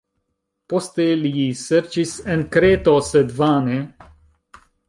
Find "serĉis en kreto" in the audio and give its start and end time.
1.59-2.97